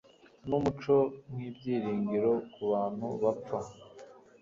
Numucyo 0.47 0.97
nkibyiringiro 1.31 2.31
kubantu 2.53 3.07
bapfa 3.23 3.59